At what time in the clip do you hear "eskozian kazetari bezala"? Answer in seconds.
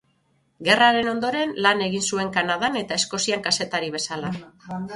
3.03-4.35